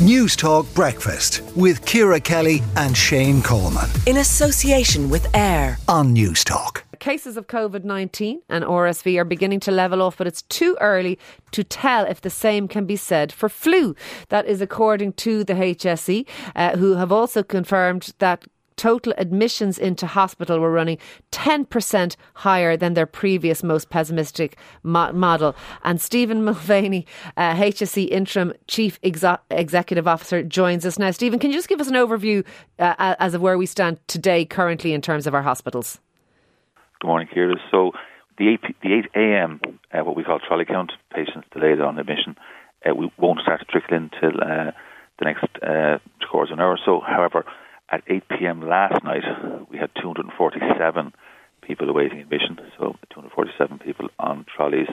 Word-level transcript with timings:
Newstalk 0.00 0.74
Breakfast 0.74 1.42
with 1.54 1.84
Ciara 1.84 2.18
Kelly 2.18 2.62
and 2.76 2.96
Shane 2.96 3.42
Coleman. 3.42 3.88
In 4.06 4.16
association 4.16 5.10
with 5.10 5.32
AIR 5.36 5.76
on 5.86 6.14
Newstalk. 6.14 6.82
Cases 6.98 7.36
of 7.36 7.46
COVID 7.46 7.84
19 7.84 8.40
and 8.48 8.64
RSV 8.64 9.18
are 9.18 9.24
beginning 9.24 9.60
to 9.60 9.70
level 9.70 10.00
off, 10.00 10.16
but 10.16 10.26
it's 10.26 10.42
too 10.42 10.78
early 10.80 11.18
to 11.50 11.62
tell 11.62 12.06
if 12.06 12.20
the 12.20 12.30
same 12.30 12.68
can 12.68 12.86
be 12.86 12.96
said 12.96 13.32
for 13.32 13.48
flu. 13.48 13.94
That 14.28 14.46
is 14.46 14.60
according 14.60 15.12
to 15.14 15.44
the 15.44 15.54
HSE, 15.54 16.26
uh, 16.56 16.76
who 16.78 16.94
have 16.94 17.12
also 17.12 17.42
confirmed 17.42 18.14
that 18.18 18.44
total 18.76 19.12
admissions 19.18 19.78
into 19.78 20.06
hospital 20.06 20.58
were 20.58 20.70
running 20.70 20.98
10% 21.30 22.16
higher 22.34 22.76
than 22.76 22.94
their 22.94 23.06
previous 23.06 23.62
most 23.62 23.90
pessimistic 23.90 24.56
mo- 24.82 25.12
model. 25.12 25.54
And 25.84 26.00
Stephen 26.00 26.42
Mulvany, 26.44 27.06
uh, 27.36 27.54
HSE 27.54 28.08
Interim 28.08 28.52
Chief 28.66 29.00
Exo- 29.02 29.38
Executive 29.50 30.06
Officer, 30.06 30.42
joins 30.42 30.84
us 30.86 30.98
now. 30.98 31.10
Stephen, 31.10 31.38
can 31.38 31.50
you 31.50 31.56
just 31.56 31.68
give 31.68 31.80
us 31.80 31.88
an 31.88 31.94
overview 31.94 32.44
uh, 32.78 33.16
as 33.18 33.34
of 33.34 33.40
where 33.40 33.58
we 33.58 33.66
stand 33.66 33.98
today 34.08 34.44
currently 34.44 34.92
in 34.92 35.00
terms 35.00 35.26
of 35.26 35.34
our 35.34 35.42
hospitals? 35.42 36.00
Good 37.00 37.08
morning, 37.08 37.28
Ciara. 37.32 37.56
So 37.70 37.92
the 38.38 38.48
8, 38.48 38.60
the 38.82 38.94
8 38.94 39.06
a.m., 39.16 39.60
uh, 39.92 40.04
what 40.04 40.16
we 40.16 40.24
call 40.24 40.38
trolley 40.38 40.64
count, 40.64 40.92
patients 41.12 41.46
delayed 41.52 41.80
on 41.80 41.98
admission, 41.98 42.36
uh, 42.88 42.94
we 42.94 43.10
won't 43.18 43.40
start 43.40 43.60
to 43.60 43.66
trickle 43.66 43.96
in 43.96 44.10
until 44.12 44.40
uh, 44.40 44.70
the 45.18 45.24
next 45.24 45.44
uh, 45.62 45.98
quarter 46.30 46.52
an 46.52 46.60
hour 46.60 46.72
or 46.72 46.78
so. 46.84 47.00
However, 47.00 47.44
at 47.92 48.02
8 48.08 48.22
p.m. 48.38 48.66
last 48.66 49.04
night, 49.04 49.22
we 49.70 49.76
had 49.76 49.90
247 50.00 51.12
people 51.60 51.88
awaiting 51.88 52.20
admission, 52.20 52.58
so 52.78 52.96
247 53.10 53.78
people 53.78 54.08
on 54.18 54.46
trolleys. 54.56 54.88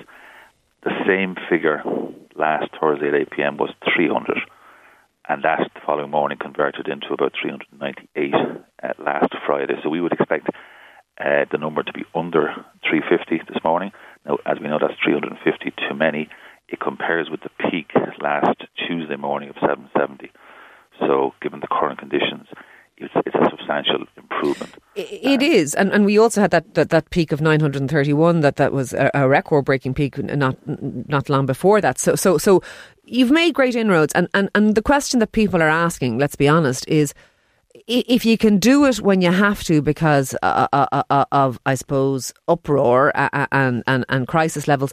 The 0.83 0.91
same 1.07 1.35
figure 1.49 1.81
last 2.35 2.69
Thursday 2.79 3.07
at 3.07 3.15
8 3.15 3.29
p.m. 3.31 3.57
was 3.57 3.71
300, 3.95 4.39
and 5.29 5.43
that 5.43 5.71
the 5.73 5.79
following 5.85 6.11
morning 6.11 6.37
converted 6.39 6.87
into 6.87 7.13
about 7.13 7.33
398 7.41 8.33
at 8.83 8.99
last 8.99 9.33
Friday. 9.45 9.75
So 9.81 9.89
we 9.89 10.01
would 10.01 10.13
expect 10.13 10.47
uh, 11.19 11.45
the 11.51 11.57
number 11.57 11.83
to 11.83 11.93
be 11.93 12.03
under 12.13 12.53
350 12.89 13.51
this 13.51 13.63
morning. 13.63 13.91
Now, 14.25 14.37
as 14.45 14.57
we 14.61 14.67
know, 14.67 14.79
that's 14.79 14.99
350 15.03 15.71
too 15.87 15.95
many. 15.95 16.29
It 16.67 16.79
compares 16.79 17.29
with 17.29 17.41
the 17.41 17.49
peak 17.69 17.91
last 18.21 18.61
Tuesday 18.87 19.15
morning 19.15 19.49
of 19.49 19.55
770. 19.59 20.31
So, 20.99 21.33
given 21.41 21.61
the 21.61 21.67
current 21.67 21.99
conditions, 21.99 22.47
substantial 23.69 24.05
improvement. 24.17 24.75
It 24.95 25.41
is, 25.41 25.75
and 25.75 25.91
and 25.91 26.05
we 26.05 26.17
also 26.17 26.41
had 26.41 26.51
that, 26.51 26.73
that, 26.73 26.89
that 26.89 27.09
peak 27.09 27.31
of 27.31 27.41
931. 27.41 28.41
That 28.41 28.55
that 28.57 28.73
was 28.73 28.93
a, 28.93 29.09
a 29.13 29.27
record-breaking 29.27 29.93
peak 29.93 30.17
not 30.17 30.57
not 30.67 31.29
long 31.29 31.45
before 31.45 31.81
that. 31.81 31.99
So 31.99 32.15
so 32.15 32.37
so 32.37 32.61
you've 33.05 33.31
made 33.31 33.53
great 33.53 33.75
inroads, 33.75 34.13
and, 34.13 34.27
and 34.33 34.49
and 34.55 34.75
the 34.75 34.81
question 34.81 35.19
that 35.19 35.31
people 35.31 35.61
are 35.61 35.69
asking, 35.69 36.17
let's 36.17 36.35
be 36.35 36.47
honest, 36.47 36.87
is 36.87 37.13
if 37.87 38.25
you 38.25 38.37
can 38.37 38.57
do 38.57 38.85
it 38.85 39.01
when 39.01 39.21
you 39.21 39.31
have 39.31 39.63
to 39.63 39.81
because 39.81 40.35
uh, 40.43 40.67
uh, 40.73 41.03
uh, 41.09 41.25
of, 41.31 41.59
I 41.65 41.75
suppose, 41.75 42.33
uproar 42.47 43.11
and, 43.15 43.83
and, 43.87 44.05
and 44.09 44.27
crisis 44.27 44.67
levels, 44.67 44.91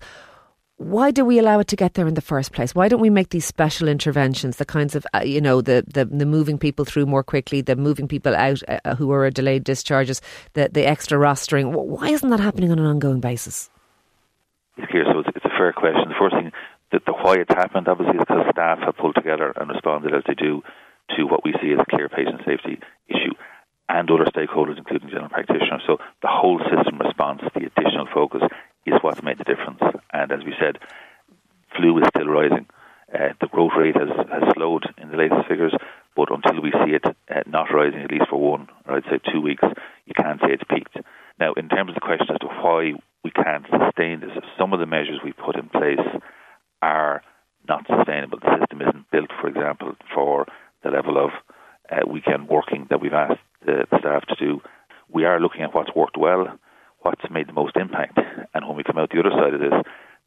why 0.79 1.11
do 1.11 1.25
we 1.25 1.39
allow 1.39 1.59
it 1.59 1.69
to 1.69 1.77
get 1.77 1.95
there 1.95 2.07
in 2.07 2.15
the 2.15 2.21
first 2.21 2.53
place? 2.53 2.75
Why 2.75 2.89
don't 2.89 3.01
we 3.01 3.09
make 3.09 3.31
these 3.31 3.47
special 3.47 3.89
interventions, 3.89 4.57
the 4.57 4.67
kinds 4.67 4.95
of, 4.95 5.07
uh, 5.15 5.21
you 5.21 5.41
know, 5.41 5.63
the, 5.63 5.85
the, 5.87 6.05
the 6.05 6.27
moving 6.27 6.59
people 6.59 6.85
through 6.85 7.07
more 7.07 7.23
quickly, 7.23 7.63
the 7.63 7.77
moving 7.77 8.07
people 8.07 8.37
out 8.37 8.61
uh, 8.69 8.95
who 8.95 9.11
are 9.11 9.31
delayed 9.31 9.65
discharges, 9.65 10.21
the, 10.53 10.69
the 10.71 10.87
extra 10.87 11.19
rostering? 11.19 11.73
Why 11.73 12.09
isn't 12.11 12.29
that 12.29 12.41
happening 12.41 12.71
on 12.71 12.79
an 12.79 12.85
ongoing 12.85 13.21
basis? 13.21 13.71
It's 14.77 14.91
clear, 14.91 15.05
so 15.11 15.21
it's, 15.21 15.31
it's 15.35 15.47
a 15.47 15.57
fair 15.57 15.73
question. 15.73 16.09
The 16.09 16.21
first 16.21 16.37
thing, 16.37 16.53
that 16.93 17.07
the 17.07 17.13
why 17.13 17.37
it's 17.37 17.55
happened, 17.55 17.89
obviously, 17.89 18.17
is 18.17 18.21
because 18.29 18.45
staff 18.53 18.79
have 18.85 18.97
pulled 18.97 19.15
together 19.15 19.53
and 19.57 19.71
responded 19.71 20.15
as 20.15 20.23
they 20.29 20.35
do 20.35 20.63
to 21.17 21.25
what 21.25 21.45
we 21.45 21.55
see 21.63 21.73
as 21.73 21.81
a 21.81 21.89
clear 21.89 22.09
patient 22.09 22.43
safety 22.45 22.79
issue 23.09 23.33
and 23.89 24.11
other 24.11 24.27
stakeholders, 24.27 24.77
including 24.77 25.09
general 25.09 25.31
practitioners. 25.31 25.83
So 25.87 25.99
the 26.23 26.29
whole 26.29 26.61
system 26.69 26.99
response, 26.99 27.41
the 27.55 27.71
additional 27.71 28.07
focus, 28.13 28.43
is 28.87 29.03
what's 29.03 29.23
made 29.23 29.39
the 29.39 29.45
difference. 29.45 29.81
And 30.13 30.33
as 30.33 30.45
we 30.45 30.55
said, 30.59 30.79
flu 31.77 31.99
is 31.99 32.09
still 32.09 32.27
rising. 32.29 32.67
Uh, 33.13 33.35
the 33.41 33.47
growth 33.47 33.73
rate 33.79 33.97
has, 33.97 34.09
has 34.09 34.43
slowed 34.55 34.85
in 34.99 35.11
the 35.11 35.17
latest 35.17 35.47
figures, 35.49 35.75
but 36.17 36.29
until 36.33 36.61
we 36.61 36.73
see 36.73 36.93
it 36.93 37.05
uh, 37.05 37.43
not 37.47 37.73
rising, 37.73 38.01
at 38.01 38.11
least 38.11 38.29
for 38.29 38.41
one, 38.41 38.69
or 38.87 38.97
I'd 38.97 39.05
say 39.05 39.21
two 39.33 39.41
weeks, 39.41 39.63
you 40.07 40.15
can't 40.15 40.41
say 40.41 40.49
it's 40.51 40.65
peaked. 40.69 40.97
Now, 41.39 41.53
in 41.53 41.69
terms 41.69 41.91
of 41.91 41.95
the 41.95 42.01
question 42.01 42.29
as 42.31 42.41
to 42.41 42.47
why 42.47 42.95
we 43.23 43.31
can't 43.31 43.67
sustain 43.67 44.21
this, 44.21 44.31
some 44.59 44.73
of 44.73 44.81
the 44.81 44.87
measures 44.87 45.21
we 45.25 45.33
put 45.33 45.57
in 45.57 45.69
place 45.69 46.01
are 46.83 47.23
not 47.69 47.87
sustainable. 47.87 48.39
The 48.41 48.59
system 48.59 48.83
isn't 48.83 49.11
built, 49.11 49.31
for 49.41 49.49
example, 49.49 49.95
for 50.15 50.47
the 50.83 50.91
level 50.91 51.19
of 51.19 51.31
uh, 51.91 52.09
weekend 52.09 52.49
working 52.49 52.87
that 52.91 53.01
we've 53.01 53.13
asked 53.13 53.41
the, 53.65 53.87
the 53.91 53.99
staff 53.99 54.27
to 54.27 54.35
do. 54.37 54.61
We 55.09 55.25
are 55.25 55.41
looking 55.41 55.63
at 55.63 55.75
what's 55.75 55.95
worked 55.95 56.17
well, 56.17 56.59
what's 57.01 57.31
made 57.31 57.49
the 57.49 57.53
most 57.53 57.77
impact, 57.77 58.19
and 58.57 58.67
when 58.67 58.77
we 58.77 58.85
come 58.85 58.99
out 58.99 59.11
the 59.11 59.21
other 59.21 59.31
side 59.31 59.55
of 59.55 59.61
this, 59.61 59.73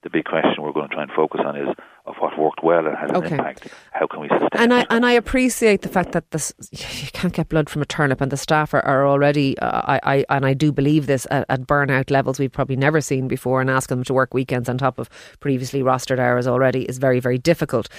the 0.03 0.09
big 0.09 0.25
question 0.25 0.63
we're 0.63 0.72
going 0.72 0.88
to 0.88 0.94
try 0.94 1.03
and 1.03 1.12
focus 1.12 1.41
on 1.44 1.57
is 1.57 1.67
of 2.06 2.16
what 2.19 2.38
worked 2.40 2.63
well 2.63 2.85
and 2.88 2.95
has 2.97 3.12
okay. 3.12 3.28
an 3.28 3.34
impact. 3.34 3.67
How 3.91 4.07
can 4.07 4.22
we 4.22 4.29
sustain? 4.29 4.50
And 4.53 4.73
I 4.73 4.85
and 4.90 5.06
I 5.06 5.12
appreciate 5.12 5.81
the 5.81 5.90
fact 5.90 6.13
that 6.13 6.31
this 6.31 6.53
you 6.72 7.12
can't 7.12 7.34
get 7.34 7.50
blood 7.50 7.69
from 7.69 7.81
a 7.81 7.85
turnip, 7.85 8.22
and 8.22 8.31
the 8.31 8.38
staff 8.38 8.73
are, 8.73 8.85
are 8.85 9.06
already. 9.07 9.57
Uh, 9.59 9.81
I, 9.85 10.00
I 10.03 10.25
and 10.29 10.45
I 10.45 10.53
do 10.53 10.72
believe 10.72 11.07
this 11.07 11.28
at, 11.29 11.45
at, 11.50 11.67
burnout 11.67 12.12
levels 12.12 12.40
we've 12.40 12.51
probably 12.51 12.78
never 12.78 13.01
seen 13.01 13.28
before, 13.28 13.59
and 13.59 13.69
asking 13.69 13.97
them 13.97 14.06
to 14.06 14.13
work 14.13 14.34
weekends 14.34 14.69
on 14.69 14.78
top 14.78 15.00
of 15.00 15.09
previously 15.41 15.81
rostered 15.81 16.19
hours 16.19 16.47
already 16.47 16.84
is 16.84 16.97
very 16.97 17.19
very 17.19 17.38
difficult. 17.38 17.90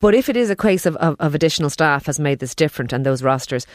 But 0.00 0.14
if 0.14 0.28
it 0.28 0.36
is 0.36 0.50
a 0.50 0.56
case 0.56 0.84
of, 0.84 0.94
of, 0.96 1.16
of 1.20 1.34
additional 1.34 1.70
staff 1.70 2.04
has 2.06 2.20
made 2.20 2.38
this 2.38 2.54
different 2.54 2.92
and 2.92 3.04
those 3.04 3.22
rosters, 3.22 3.66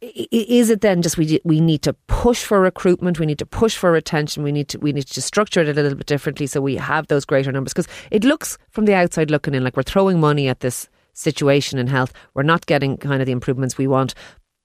is 0.00 0.70
it 0.70 0.80
then 0.80 1.02
just 1.02 1.16
we 1.16 1.40
we 1.44 1.60
need 1.60 1.82
to 1.82 1.92
push 2.08 2.44
for 2.44 2.60
recruitment 2.60 3.18
we 3.18 3.26
need 3.26 3.38
to 3.38 3.46
push 3.46 3.76
for 3.76 3.90
retention 3.90 4.42
we 4.42 4.52
need 4.52 4.68
to 4.68 4.78
we 4.78 4.92
need 4.92 5.06
to 5.06 5.22
structure 5.22 5.60
it 5.60 5.68
a 5.68 5.72
little 5.72 5.96
bit 5.96 6.06
differently 6.06 6.46
so 6.46 6.60
we 6.60 6.76
have 6.76 7.06
those 7.06 7.24
greater 7.24 7.52
numbers? 7.52 7.72
Because 7.72 7.88
it 8.10 8.24
looks 8.24 8.58
from 8.70 8.86
the 8.86 8.94
outside 8.94 9.30
looking 9.30 9.54
in 9.54 9.64
like 9.64 9.76
we're 9.76 9.82
throwing 9.82 10.20
money 10.20 10.48
at 10.48 10.60
this 10.60 10.88
situation 11.12 11.78
in 11.78 11.86
health. 11.86 12.12
We're 12.34 12.42
not 12.42 12.66
getting 12.66 12.96
kind 12.96 13.20
of 13.20 13.26
the 13.26 13.32
improvements 13.32 13.76
we 13.76 13.86
want. 13.86 14.14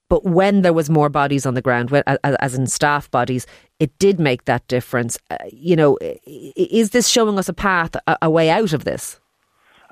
But 0.08 0.24
when 0.24 0.62
there 0.62 0.72
was 0.72 0.90
more 0.90 1.08
bodies 1.08 1.46
on 1.46 1.54
the 1.54 1.62
ground 1.62 1.90
as 2.06 2.54
in 2.54 2.66
staff 2.66 3.10
bodies 3.10 3.46
it 3.80 3.98
did 3.98 4.20
make 4.20 4.44
that 4.44 4.66
difference. 4.68 5.18
Uh, 5.30 5.36
you 5.50 5.76
know 5.76 5.98
is 6.26 6.90
this 6.90 7.08
showing 7.08 7.38
us 7.38 7.48
a 7.48 7.54
path 7.54 7.96
a, 8.06 8.16
a 8.22 8.30
way 8.30 8.50
out 8.50 8.72
of 8.72 8.84
this 8.84 9.20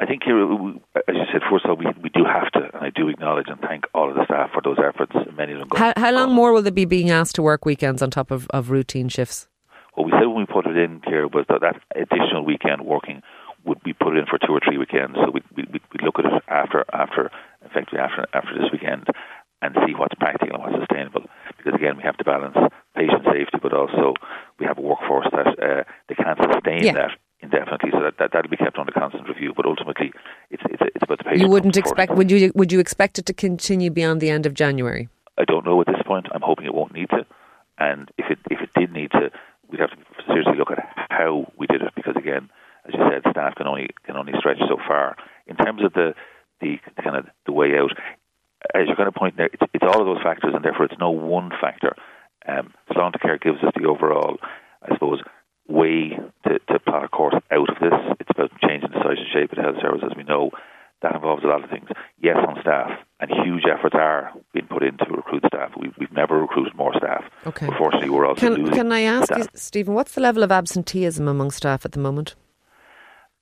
I 0.03 0.07
think 0.07 0.25
here, 0.25 0.43
as 0.43 1.15
you 1.15 1.27
said, 1.31 1.43
first 1.49 1.65
of 1.65 1.71
all, 1.71 1.77
we, 1.77 1.87
we 2.03 2.11
do 2.11 2.25
have 2.25 2.51
to, 2.53 2.75
and 2.75 2.83
I 2.83 2.91
do 2.91 3.09
acknowledge 3.09 3.47
and 3.47 3.61
thank 3.61 3.85
all 3.95 4.11
of 4.11 4.17
the 4.17 4.25
staff 4.25 4.51
for 4.53 4.61
those 4.61 4.79
efforts. 4.83 5.13
Many 5.37 5.53
of 5.53 5.61
them. 5.61 5.69
How, 5.77 5.93
how 5.97 6.11
long 6.11 6.33
more 6.35 6.53
will 6.53 6.63
they 6.63 6.71
be 6.71 6.85
being 6.85 7.11
asked 7.11 7.37
to 7.37 7.43
work 7.43 7.65
weekends 7.65 8.03
on 8.03 8.11
top 8.11 8.33
of, 8.33 8.49
of 8.51 8.71
routine 8.71 9.09
shifts? 9.09 9.47
What 9.95 10.07
we 10.07 10.11
said 10.19 10.27
when 10.27 10.39
we 10.39 10.47
put 10.47 10.67
it 10.67 10.77
in 10.77 11.03
here 11.07 11.29
was 11.29 11.45
that 11.49 11.61
that 11.61 11.81
additional 11.95 12.45
weekend 12.45 12.83
working 12.83 13.23
would 13.65 13.81
be 13.85 13.93
put 13.93 14.17
in 14.17 14.27
for 14.27 14.41
two 14.45 14.53
or 14.53 14.61
three 14.67 14.77
weekends. 14.77 15.15
So 15.15 15.31
we 15.31 15.41
we 15.55 15.65
we 15.71 16.05
look 16.05 16.19
at 16.19 16.25
it 16.25 16.43
after 16.49 16.85
after 16.93 17.31
effectively 17.65 18.01
after 18.01 18.27
after 18.35 18.59
this 18.59 18.73
weekend 18.73 19.07
and 19.63 19.77
see 19.87 19.95
what's 19.95 20.15
practical 20.17 20.59
and 20.59 20.65
what's 20.65 20.83
sustainable. 20.83 21.31
Because 21.57 21.75
again, 21.75 21.97
we 21.97 22.03
have 22.03 22.17
to 22.17 22.25
balance 22.25 22.57
patient 22.97 23.23
safety, 23.23 23.59
but 23.63 23.73
also 23.73 24.15
we 24.59 24.67
have 24.67 24.79
a 24.79 24.83
workforce 24.83 25.29
that 25.31 25.47
uh, 25.63 25.85
they 26.09 26.17
can't 26.17 26.39
sustain 26.43 26.83
yeah. 26.83 26.93
that 26.95 27.11
indefinitely. 27.53 27.91
So 27.93 28.01
that, 28.03 28.15
that 28.19 28.31
that'll 28.33 28.51
be 28.51 28.57
kept 28.57 28.79
under 28.79 28.93
constant 28.93 29.29
review. 29.29 29.53
But 29.57 29.67
ultimately, 29.67 30.13
it's 30.51 30.63
it's, 30.67 30.83
it's 30.95 31.03
about 31.03 31.19
the 31.19 31.25
patient. 31.25 31.43
You 31.43 31.49
wouldn't 31.49 31.77
expect 31.77 32.13
would 32.15 32.31
you 32.31 32.53
would 32.55 32.73
you 32.73 32.81
expect 32.81 33.19
it 33.19 33.27
to 33.27 33.35
continue 33.35 33.91
beyond 33.91 34.21
the 34.21 34.31
end 34.31 34.47
of 34.47 34.55
January? 34.55 35.09
I 35.39 35.45
don't 35.45 35.65
know 35.65 35.81
at 35.81 35.87
this 35.87 36.03
point. 36.07 36.27
I'm 36.33 36.43
hoping 36.43 36.67
it 36.67 36.75
won't 36.75 36.93
need 36.93 37.11
to. 37.11 37.27
And 37.79 38.11
if 38.19 38.31
it 38.31 38.39
if 38.51 38.61
it 38.61 38.71
did 38.79 38.93
need 38.93 39.11
to, 39.13 39.31
we'd 39.69 39.81
have 39.81 39.91
to 39.91 39.97
seriously 40.27 40.57
look 40.59 40.71
at 40.71 40.85
how 41.11 41.53
we 41.59 41.67
did 41.67 41.83
it 41.83 41.93
because 41.95 42.15
again, 42.17 42.51
as 42.87 42.95
you 42.95 43.01
said, 43.11 43.31
staff 43.31 43.55
can 43.57 43.67
only 43.67 43.89
can 44.05 44.17
only 44.17 44.33
stretch 44.39 44.59
so 44.69 44.77
far. 44.87 45.17
In 45.47 45.57
terms 45.57 45.83
of 45.85 45.93
the 45.93 46.15
the 46.61 46.79
kind 47.03 47.17
of 47.17 47.27
the 47.47 47.53
way 47.53 47.73
out, 47.77 47.93
as 48.75 48.87
you're 48.87 48.97
kind 48.97 49.09
of 49.09 49.15
pointing 49.15 49.41
out, 49.41 49.51
it's, 49.53 49.63
it's 49.75 49.85
all 49.85 50.01
of 50.01 50.07
those 50.07 50.23
factors, 50.23 50.53
and 50.55 50.65
therefore 50.65 50.87
it's 50.87 51.01
no 51.01 51.11
one 51.11 51.51
factor. 51.61 51.95
Um, 52.47 52.75
Care 53.21 53.39
gives 53.39 53.63
us 53.63 53.73
the 53.77 53.87
overall, 53.87 54.39
I 54.83 54.95
suppose, 54.95 55.21
way 55.69 56.19
to, 56.45 56.59
to 56.59 56.79
plot 56.81 57.05
a 57.05 57.09
course 57.09 57.35
out 57.51 57.69
of 57.69 57.77
this. 57.81 57.93
It's 58.21 58.31
about 58.31 58.51
changing 58.67 58.91
the 58.91 58.99
size 59.03 59.19
and 59.19 59.29
shape 59.33 59.53
of 59.53 59.57
the 59.57 59.63
health 59.63 59.81
service, 59.81 60.03
as 60.05 60.17
we 60.17 60.25
know. 60.25 60.51
That 61.03 61.17
involves 61.17 61.43
a 61.43 61.49
lot 61.49 61.65
of 61.65 61.71
things. 61.71 61.89
Yes, 62.21 62.37
on 62.47 62.61
staff, 62.61 62.91
and 63.19 63.29
huge 63.45 63.65
efforts 63.67 63.97
are 63.99 64.33
being 64.55 64.69
put 64.69 64.85
in 64.85 64.97
to 64.99 65.05
recruit 65.11 65.43
staff. 65.49 65.73
We've, 65.77 65.93
we've 65.99 66.13
never 66.13 66.39
recruited 66.41 66.77
more 66.77 66.95
staff. 66.97 67.25
Okay. 67.45 67.67
Unfortunately, 67.67 68.11
we're 68.11 68.27
also 68.27 68.41
can, 68.41 68.55
losing. 68.55 68.75
Can 68.75 68.93
I 68.93 69.01
ask 69.01 69.25
staff. 69.25 69.39
you, 69.39 69.45
Stephen, 69.55 69.95
what's 69.95 70.15
the 70.15 70.21
level 70.21 70.45
of 70.45 70.53
absenteeism 70.53 71.27
among 71.27 71.51
staff 71.51 71.85
at 71.85 71.91
the 71.91 71.99
moment? 71.99 72.37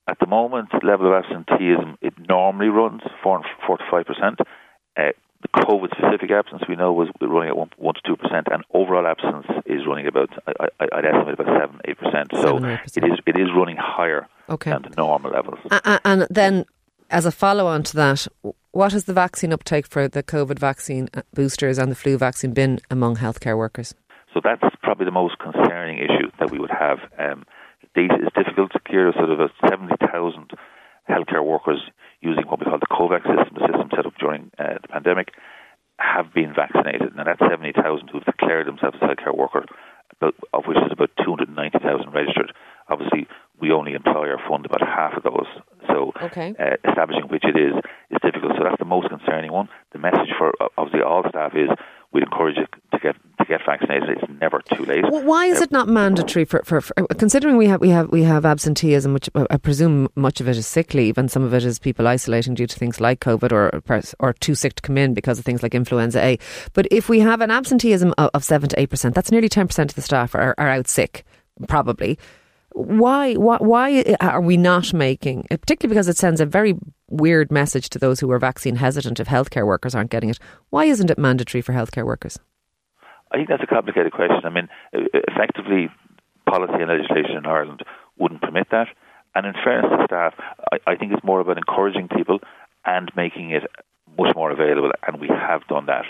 At 0.07 0.17
the 0.19 0.25
moment, 0.25 0.69
level 0.83 1.07
of 1.07 1.23
absenteeism 1.23 1.97
it 2.01 2.13
normally 2.27 2.69
runs 2.69 3.01
four, 3.21 3.41
four 3.67 3.77
to 3.77 3.83
five 3.91 4.07
percent. 4.07 4.39
Uh, 4.97 5.11
the 5.13 5.13
COVID 5.55 5.91
specific 5.97 6.31
absence 6.31 6.63
we 6.67 6.75
know 6.75 6.93
was 6.93 7.09
running 7.19 7.49
at 7.49 7.57
1, 7.57 7.71
1 7.77 7.95
to 8.05 8.15
2%, 8.15 8.53
and 8.53 8.63
overall 8.73 9.05
absence 9.05 9.45
is 9.65 9.85
running 9.87 10.07
about, 10.07 10.29
I, 10.47 10.69
would 10.95 11.05
estimate 11.05 11.39
about 11.39 11.59
7 11.59 11.81
8%. 11.87 12.41
So 12.41 12.59
7, 12.59 12.65
it 12.69 13.03
is 13.03 13.19
it 13.25 13.37
is 13.37 13.49
running 13.55 13.77
higher 13.77 14.27
okay. 14.49 14.71
than 14.71 14.83
the 14.83 14.89
normal 14.97 15.31
levels. 15.31 15.59
And, 15.69 15.99
and 16.05 16.27
then, 16.29 16.65
as 17.09 17.25
a 17.25 17.31
follow 17.31 17.67
on 17.67 17.83
to 17.83 17.95
that, 17.97 18.27
what 18.71 18.93
has 18.93 19.05
the 19.05 19.13
vaccine 19.13 19.51
uptake 19.51 19.85
for 19.85 20.07
the 20.07 20.23
COVID 20.23 20.57
vaccine 20.57 21.09
uh, 21.13 21.21
boosters 21.33 21.77
and 21.77 21.91
the 21.91 21.95
flu 21.95 22.17
vaccine 22.17 22.53
been 22.53 22.79
among 22.89 23.17
healthcare 23.17 23.57
workers? 23.57 23.93
So 24.33 24.39
that's 24.41 24.63
probably 24.81 25.05
the 25.05 25.11
most 25.11 25.37
concerning 25.39 25.97
issue 25.97 26.31
that 26.39 26.51
we 26.51 26.59
would 26.59 26.71
have. 26.71 26.99
Um, 27.19 27.45
data 27.93 28.15
is 28.15 28.29
difficult 28.33 28.71
to 28.71 28.79
clear. 28.79 29.11
So 29.13 29.27
there 29.27 29.51
70,000 29.69 30.51
healthcare 31.09 31.43
workers 31.45 31.81
using 32.21 32.45
what 32.47 32.59
we 32.59 32.65
call 32.65 32.79
the 32.79 32.87
COVAX 32.87 33.23
system, 33.23 33.55
the 33.55 33.67
system 33.67 33.89
set 33.95 34.05
up 34.05 34.13
during 34.19 34.51
uh, 34.57 34.77
the 34.81 34.87
pandemic, 35.01 35.33
have 35.99 36.33
been 36.33 36.53
vaccinated. 36.53 37.15
Now 37.15 37.25
that's 37.25 37.41
70,000 37.41 38.09
who've 38.09 38.25
declared 38.25 38.67
themselves 38.67 38.97
as 39.01 39.09
healthcare 39.09 39.37
workers, 39.37 39.65
of 40.21 40.63
which 40.65 40.77
is 40.77 40.91
about 40.91 41.09
290,000 41.23 42.13
registered. 42.13 42.53
Obviously, 42.89 43.27
we 43.61 43.71
only 43.71 43.93
employ 43.93 44.29
or 44.29 44.39
fund 44.49 44.65
about 44.65 44.81
half 44.81 45.13
of 45.13 45.23
those. 45.23 45.45
So 45.87 46.11
okay. 46.21 46.53
uh, 46.57 46.77
establishing 46.89 47.29
which 47.29 47.45
it 47.45 47.55
is 47.55 47.77
is 48.09 48.17
difficult. 48.25 48.53
So 48.57 48.63
that's 48.63 48.79
the 48.79 48.89
most 48.89 49.09
concerning 49.09 49.51
one. 49.51 49.69
The 49.93 49.99
message 49.99 50.33
for 50.37 50.53
obviously 50.77 51.01
all 51.01 51.23
staff 51.29 51.53
is 51.53 51.69
we 52.11 52.21
encourage 52.21 52.57
get 53.51 53.65
vaccinated. 53.65 54.09
It's 54.09 54.31
never 54.39 54.61
too 54.61 54.83
late. 54.85 55.03
Well, 55.11 55.23
why 55.23 55.45
is 55.45 55.59
uh, 55.59 55.63
it 55.65 55.71
not 55.71 55.87
mandatory 55.87 56.45
for, 56.45 56.61
for, 56.63 56.81
for, 56.81 56.93
uh, 56.97 57.05
considering 57.17 57.57
we 57.57 57.67
have 57.67 57.81
we 57.81 57.89
have 57.89 58.09
we 58.09 58.23
have 58.23 58.45
absenteeism, 58.45 59.13
which 59.13 59.29
uh, 59.35 59.45
I 59.49 59.57
presume 59.57 60.07
much 60.15 60.41
of 60.41 60.47
it 60.47 60.57
is 60.57 60.65
sick 60.65 60.93
leave, 60.93 61.17
and 61.17 61.29
some 61.29 61.43
of 61.43 61.53
it 61.53 61.63
is 61.63 61.77
people 61.79 62.07
isolating 62.07 62.53
due 62.53 62.67
to 62.67 62.79
things 62.79 63.01
like 63.01 63.19
COVID 63.19 63.51
or 63.51 63.81
or 64.19 64.33
too 64.33 64.55
sick 64.55 64.75
to 64.75 64.81
come 64.81 64.97
in 64.97 65.13
because 65.13 65.37
of 65.37 65.45
things 65.45 65.61
like 65.61 65.75
influenza 65.75 66.23
A. 66.23 66.39
But 66.73 66.87
if 66.91 67.09
we 67.09 67.19
have 67.19 67.41
an 67.41 67.51
absenteeism 67.51 68.13
of, 68.17 68.29
of 68.33 68.43
seven 68.43 68.69
to 68.69 68.79
eight 68.79 68.89
percent, 68.89 69.15
that's 69.15 69.31
nearly 69.31 69.49
ten 69.49 69.67
percent 69.67 69.91
of 69.91 69.95
the 69.95 70.01
staff 70.01 70.33
are, 70.33 70.55
are 70.57 70.69
out 70.69 70.87
sick, 70.87 71.25
probably 71.67 72.17
why, 72.73 73.33
why, 73.33 73.57
why 73.57 73.99
uh, 73.99 74.15
are 74.21 74.41
we 74.41 74.55
not 74.55 74.93
making, 74.93 75.45
particularly 75.49 75.93
because 75.93 76.07
it 76.07 76.17
sends 76.17 76.39
a 76.39 76.45
very 76.45 76.75
weird 77.09 77.51
message 77.51 77.89
to 77.89 77.99
those 77.99 78.21
who 78.21 78.31
are 78.31 78.39
vaccine 78.39 78.77
hesitant 78.77 79.19
if 79.19 79.27
healthcare 79.27 79.67
workers 79.67 79.93
aren't 79.93 80.09
getting 80.09 80.29
it? 80.29 80.39
Why 80.69 80.85
isn't 80.85 81.09
it 81.09 81.17
mandatory 81.17 81.61
for 81.61 81.73
healthcare 81.73 82.05
workers? 82.05 82.39
I 83.31 83.37
think 83.37 83.49
that's 83.49 83.63
a 83.63 83.67
complicated 83.67 84.11
question. 84.11 84.41
I 84.43 84.49
mean, 84.49 84.67
effectively, 84.91 85.89
policy 86.45 86.81
and 86.81 86.89
legislation 86.89 87.37
in 87.37 87.45
Ireland 87.45 87.83
wouldn't 88.17 88.41
permit 88.41 88.67
that. 88.71 88.87
And 89.33 89.45
in 89.45 89.53
fairness 89.63 89.91
to 89.91 90.05
staff, 90.05 90.33
I, 90.71 90.91
I 90.91 90.95
think 90.95 91.13
it's 91.13 91.23
more 91.23 91.39
about 91.39 91.57
encouraging 91.57 92.09
people 92.09 92.39
and 92.85 93.11
making 93.15 93.51
it 93.51 93.63
much 94.17 94.35
more 94.35 94.51
available, 94.51 94.91
and 95.07 95.21
we 95.21 95.29
have 95.29 95.65
done 95.67 95.85
that. 95.85 96.05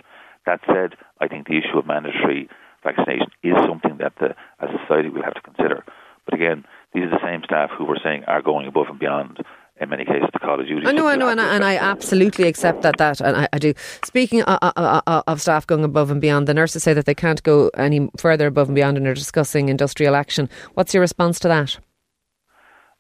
That 0.46 0.62
said, 0.66 0.96
I 1.20 1.28
think 1.28 1.48
the 1.48 1.58
issue 1.58 1.78
of 1.78 1.86
mandatory 1.86 2.50
vaccination 2.84 3.28
is 3.44 3.56
something 3.68 3.98
that 4.00 4.14
the, 4.20 4.30
as 4.60 4.70
a 4.74 4.80
society 4.82 5.10
we'll 5.10 5.24
have 5.24 5.36
to 5.36 5.42
consider. 5.42 5.86
But 6.26 6.34
again, 6.34 6.66
these 6.94 7.04
are 7.04 7.12
the 7.12 7.24
same 7.24 7.42
staff 7.44 7.70
who 7.78 7.86
we're 7.86 8.02
saying 8.04 8.24
are 8.26 8.42
going 8.42 8.68
above 8.68 8.88
and 8.90 8.98
beyond 8.98 9.38
in 9.82 9.90
many 9.90 10.06
cases 10.06 10.30
the 10.32 10.48
of 10.48 10.66
Duty. 10.66 10.86
I 10.86 10.92
know, 10.92 11.08
I 11.08 11.16
know, 11.16 11.28
and 11.28 11.42
I, 11.42 11.56
and 11.56 11.66
I, 11.66 11.76
absolutely 11.76 12.48
accept 12.48 12.84
that. 12.84 12.98
That 12.98 13.20
and 13.20 13.36
I, 13.36 13.50
I 13.52 13.58
do. 13.58 13.74
Speaking 14.06 14.44
of, 14.44 14.72
of, 14.76 15.24
of, 15.28 15.42
staff 15.42 15.66
going 15.66 15.84
above 15.84 16.12
and 16.12 16.22
beyond, 16.22 16.48
the 16.48 16.54
nurses 16.54 16.84
say 16.84 16.94
that 16.94 17.06
they 17.06 17.16
can't 17.16 17.42
go 17.44 17.70
any 17.76 18.10
further 18.18 18.48
above 18.48 18.70
and 18.70 18.76
beyond, 18.76 18.98
and 18.98 19.08
are 19.08 19.14
discussing 19.14 19.70
industrial 19.70 20.16
action. 20.16 20.50
What's 20.76 20.94
your 20.94 21.02
response 21.02 21.40
to 21.40 21.48
that? 21.48 21.80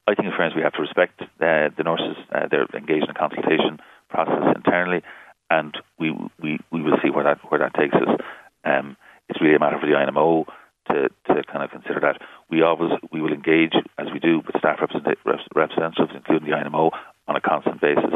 I 0.07 0.15
think, 0.15 0.33
friends, 0.35 0.55
we 0.55 0.63
have 0.63 0.73
to 0.73 0.81
respect 0.81 1.21
uh, 1.21 1.69
the 1.77 1.83
nurses. 1.85 2.17
Uh, 2.33 2.47
they're 2.49 2.65
engaged 2.75 3.05
in 3.05 3.11
a 3.11 3.13
consultation 3.13 3.79
process 4.09 4.55
internally, 4.55 5.03
and 5.49 5.77
we 5.99 6.11
we, 6.41 6.59
we 6.71 6.81
will 6.81 6.97
see 7.03 7.11
where 7.11 7.23
that 7.23 7.39
where 7.49 7.59
that 7.59 7.75
takes 7.75 7.95
us. 7.95 8.19
Um, 8.65 8.97
it's 9.29 9.39
really 9.39 9.55
a 9.55 9.59
matter 9.59 9.79
for 9.79 9.85
the 9.85 9.93
INMO 9.93 10.45
to, 10.91 11.09
to 11.33 11.43
kind 11.51 11.63
of 11.63 11.71
consider 11.71 11.99
that. 12.01 12.21
We 12.49 12.61
always 12.61 12.91
we 13.11 13.21
will 13.21 13.33
engage 13.33 13.73
as 13.97 14.07
we 14.13 14.19
do 14.19 14.41
with 14.45 14.55
staff 14.57 14.79
representatives, 14.81 16.11
including 16.15 16.49
the 16.49 16.55
INMO, 16.55 16.91
on 17.27 17.35
a 17.35 17.41
constant 17.41 17.81
basis, 17.81 18.13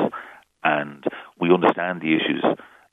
and 0.64 1.04
we 1.40 1.54
understand 1.54 2.02
the 2.02 2.16
issues 2.16 2.44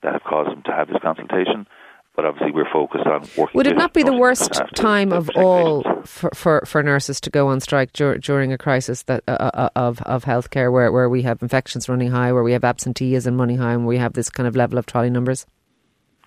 that 0.03 0.13
have 0.13 0.23
caused 0.23 0.51
them 0.51 0.63
to 0.65 0.71
have 0.71 0.87
this 0.87 0.97
consultation. 1.01 1.67
But 2.15 2.25
obviously, 2.25 2.51
we're 2.51 2.71
focused 2.71 3.07
on 3.07 3.21
working. 3.35 3.57
Would 3.57 3.65
it 3.65 3.75
not 3.75 3.93
be 3.93 4.03
the 4.03 4.13
worst 4.15 4.61
time 4.75 5.11
of 5.11 5.31
all 5.35 5.81
for, 6.05 6.29
for, 6.35 6.63
for 6.63 6.83
nurses 6.83 7.19
to 7.21 7.31
go 7.31 7.47
on 7.47 7.59
strike 7.59 7.91
dur- 7.91 8.19
during 8.19 8.53
a 8.53 8.57
crisis 8.57 9.01
that 9.03 9.23
uh, 9.27 9.31
uh, 9.31 9.51
uh, 9.55 9.69
of 9.75 9.99
of 10.03 10.23
healthcare, 10.23 10.71
where 10.71 10.91
where 10.91 11.09
we 11.09 11.23
have 11.23 11.41
infections 11.41 11.89
running 11.89 12.11
high, 12.11 12.31
where 12.31 12.43
we 12.43 12.51
have 12.51 12.63
absenteeism 12.63 13.39
running 13.39 13.57
high, 13.57 13.73
and 13.73 13.87
we 13.87 13.97
have 13.97 14.13
this 14.13 14.29
kind 14.29 14.45
of 14.47 14.55
level 14.55 14.77
of 14.77 14.85
trolley 14.85 15.09
numbers? 15.09 15.47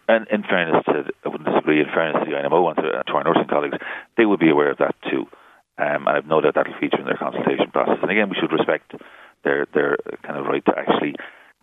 And 0.09 0.27
in 0.29 0.43
fairness 0.43 0.85
to, 0.87 1.05
I 1.25 1.29
wouldn't 1.29 1.49
disagree, 1.49 1.81
in 1.81 1.87
fairness 1.93 2.23
to 2.25 2.31
the 2.31 2.37
INMO 2.37 2.69
and 2.69 2.77
to, 2.77 3.03
to 3.07 3.13
our 3.13 3.25
nursing 3.25 3.49
colleagues, 3.49 3.79
they 4.17 4.25
would 4.25 4.41
be 4.41 4.51
aware 4.51 4.71
of 4.71 4.79
that 4.79 4.95
too. 5.11 5.27
Um, 5.79 6.07
and 6.07 6.17
I've 6.17 6.27
no 6.27 6.41
doubt 6.41 6.55
that'll 6.55 6.79
feature 6.81 7.01
in 7.01 7.07
their 7.07 7.19
consultation 7.19 7.71
process. 7.73 7.99
And 8.01 8.11
again, 8.11 8.31
we 8.31 8.37
should 8.41 8.53
respect 8.53 8.95
their 9.45 9.67
their 9.75 9.99
kind 10.23 10.39
of 10.39 10.47
right 10.47 10.65
to 10.65 10.73
actually 10.77 11.15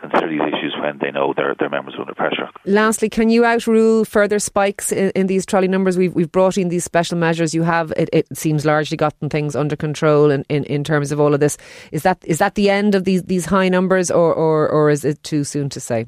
consider 0.04 0.30
these 0.30 0.42
issues 0.42 0.76
when 0.82 1.00
they 1.00 1.12
know 1.12 1.34
their, 1.36 1.56
their 1.58 1.70
members 1.70 1.96
are 1.96 2.02
under 2.02 2.14
pressure. 2.14 2.50
Lastly, 2.66 3.10
can 3.10 3.30
you 3.30 3.46
outrule 3.46 4.04
further 4.04 4.38
spikes 4.38 4.92
in, 4.92 5.12
in, 5.12 5.28
these 5.28 5.46
trolley 5.46 5.70
numbers? 5.70 5.98
We've, 5.98 6.14
we've 6.14 6.32
brought 6.32 6.58
in 6.58 6.68
these 6.68 6.84
special 6.84 7.18
measures. 7.18 7.56
You 7.56 7.64
have, 7.64 7.94
it, 7.96 8.10
it 8.12 8.28
seems, 8.38 8.66
largely 8.66 8.98
gotten 8.98 9.30
things 9.30 9.56
under 9.56 9.78
control 9.78 10.30
in, 10.30 10.44
in, 10.50 10.66
in 10.66 10.84
terms 10.84 11.14
of 11.14 11.22
all 11.22 11.34
of 11.34 11.40
this. 11.40 11.58
Is 11.92 12.04
that 12.04 12.18
is 12.26 12.40
that 12.40 12.56
the 12.56 12.70
end 12.70 12.96
of 12.96 13.06
these, 13.06 13.24
these 13.24 13.46
high 13.46 13.70
numbers, 13.70 14.12
or, 14.12 14.34
or, 14.34 14.68
or 14.70 14.90
is 14.90 15.06
it 15.06 15.24
too 15.24 15.44
soon 15.44 15.70
to 15.70 15.80
say? 15.80 16.06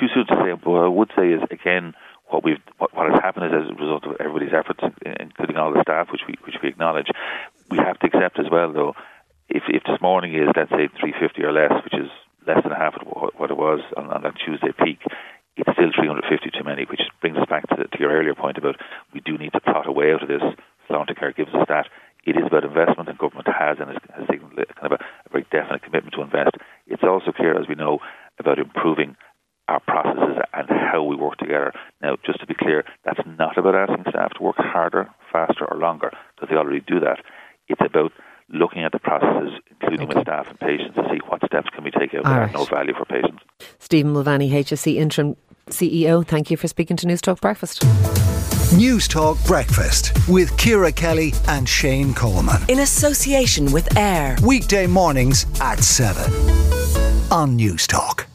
Too 0.00 0.08
soon 0.12 0.26
to 0.26 0.36
say. 0.40 0.50
But 0.56 0.70
what 0.70 0.84
I 0.84 0.88
would 0.88 1.12
say 1.16 1.28
is 1.36 1.42
again, 1.50 1.94
what 2.32 2.42
we've 2.42 2.62
what, 2.78 2.96
what 2.96 3.12
has 3.12 3.20
happened 3.20 3.52
is 3.52 3.52
as 3.52 3.70
a 3.70 3.76
result 3.76 4.04
of 4.08 4.16
everybody's 4.18 4.56
efforts, 4.56 4.80
including 5.04 5.56
all 5.56 5.72
the 5.72 5.82
staff, 5.82 6.08
which 6.10 6.24
we 6.26 6.34
which 6.48 6.56
we 6.62 6.68
acknowledge, 6.68 7.12
we 7.70 7.78
have 7.78 7.98
to 8.00 8.06
accept 8.06 8.40
as 8.40 8.48
well 8.50 8.72
though. 8.72 8.94
If 9.48 9.64
if 9.68 9.84
this 9.84 10.00
morning 10.00 10.34
is 10.34 10.48
let's 10.56 10.70
say 10.70 10.88
350 10.88 11.44
or 11.44 11.52
less, 11.52 11.76
which 11.84 11.94
is 11.94 12.08
less 12.46 12.62
than 12.64 12.72
half 12.72 12.96
of 12.96 13.04
what 13.06 13.50
it 13.50 13.56
was 13.56 13.80
on, 13.96 14.08
on 14.08 14.22
that 14.22 14.34
Tuesday 14.40 14.72
peak, 14.72 15.04
it's 15.56 15.70
still 15.76 15.92
350 15.92 16.50
too 16.50 16.64
many, 16.64 16.86
which 16.88 17.02
brings 17.20 17.36
us 17.36 17.48
back 17.48 17.68
to, 17.68 17.76
to 17.76 17.98
your 17.98 18.16
earlier 18.16 18.34
point 18.34 18.56
about 18.56 18.80
we 19.12 19.20
do 19.20 19.36
need 19.36 19.52
to 19.52 19.60
plot 19.60 19.86
a 19.86 19.92
way 19.92 20.12
out 20.12 20.22
of 20.22 20.28
this. 20.28 20.42
Care 21.18 21.32
gives 21.32 21.54
us 21.54 21.66
that. 21.68 21.86
It 22.24 22.36
is 22.36 22.46
about 22.46 22.64
investment, 22.64 23.08
and 23.08 23.18
government 23.18 23.46
has 23.46 23.76
and 23.78 23.90
has 23.90 24.26
taken 24.28 24.50
kind 24.56 24.92
of 24.92 24.92
a, 24.92 25.04
a 25.26 25.28
very 25.30 25.46
definite 25.50 25.82
commitment 25.82 26.14
to 26.14 26.22
invest. 26.22 26.56
It's 26.86 27.02
also 27.02 27.32
clear, 27.32 27.58
as 27.60 27.68
we 27.68 27.74
know, 27.74 27.98
about 28.38 28.58
improving 28.58 29.16
our 29.70 29.80
processes 29.80 30.42
and 30.52 30.68
how 30.68 31.02
we 31.02 31.16
work 31.16 31.38
together. 31.38 31.72
Now, 32.02 32.16
just 32.26 32.40
to 32.40 32.46
be 32.46 32.54
clear, 32.54 32.84
that's 33.04 33.20
not 33.38 33.56
about 33.56 33.74
asking 33.74 34.04
staff 34.08 34.32
to 34.34 34.42
work 34.42 34.56
harder, 34.58 35.08
faster, 35.32 35.64
or 35.64 35.78
longer, 35.78 36.10
because 36.34 36.48
they 36.50 36.56
already 36.56 36.80
do 36.80 37.00
that. 37.00 37.20
It's 37.68 37.80
about 37.80 38.12
looking 38.48 38.82
at 38.82 38.92
the 38.92 38.98
processes, 38.98 39.60
including 39.70 40.08
okay. 40.08 40.16
with 40.16 40.24
staff 40.24 40.48
and 40.48 40.58
patients, 40.58 40.96
to 40.96 41.02
see 41.10 41.20
what 41.28 41.40
steps 41.46 41.68
can 41.72 41.84
we 41.84 41.90
take 41.92 42.14
out 42.14 42.24
that 42.24 42.30
right. 42.30 42.50
have 42.50 42.54
no 42.54 42.64
value 42.64 42.94
for 42.94 43.04
patients. 43.04 43.42
Stephen 43.78 44.12
Mulvany, 44.12 44.50
HSE 44.50 44.96
Interim 44.96 45.36
CEO, 45.68 46.26
thank 46.26 46.50
you 46.50 46.56
for 46.56 46.66
speaking 46.66 46.96
to 46.96 47.06
Newstalk 47.06 47.40
Breakfast. 47.40 47.82
Newstalk 48.74 49.44
Breakfast 49.46 50.12
with 50.28 50.56
Ciara 50.56 50.92
Kelly 50.92 51.32
and 51.48 51.68
Shane 51.68 52.14
Coleman. 52.14 52.62
In 52.68 52.80
association 52.80 53.72
with 53.72 53.96
AIR. 53.96 54.36
Weekday 54.44 54.86
mornings 54.86 55.46
at 55.60 55.80
7 55.80 56.32
on 57.30 57.56
Newstalk. 57.56 58.29